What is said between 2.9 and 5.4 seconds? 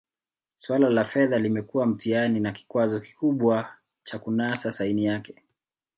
kikubwa cha kunasa saini yake